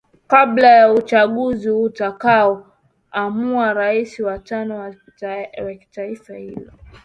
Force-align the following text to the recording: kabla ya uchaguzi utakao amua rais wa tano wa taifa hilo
kabla 0.27 0.67
ya 0.67 0.93
uchaguzi 0.93 1.69
utakao 1.69 2.73
amua 3.11 3.73
rais 3.73 4.19
wa 4.19 4.39
tano 4.39 4.79
wa 4.79 4.93
taifa 5.91 6.33
hilo 6.37 6.71